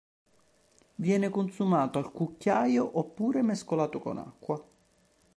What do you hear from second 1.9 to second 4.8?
al cucchiaio oppure mescolato con acqua.